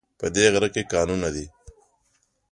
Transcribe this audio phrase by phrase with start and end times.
[0.19, 1.45] په دی غره کې کانونه دي